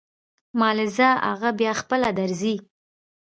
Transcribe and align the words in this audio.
مالې 0.59 0.87
ځه 0.97 1.09
اغه 1.31 1.49
بيا 1.59 1.71
خپله 1.81 2.09
درځي. 2.19 2.55